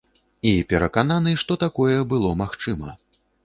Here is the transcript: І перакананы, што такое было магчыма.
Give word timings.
І 0.51 0.53
перакананы, 0.71 1.35
што 1.43 1.59
такое 1.67 1.97
было 2.15 2.35
магчыма. 2.43 2.99